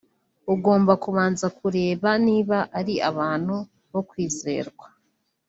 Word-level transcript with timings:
ugomba 0.53 0.93
kubanza 1.03 1.45
kureba 1.57 2.09
niba 2.27 2.57
ari 2.79 2.93
abantu 3.09 3.55
bo 3.91 4.01
kwizerwa 4.09 4.87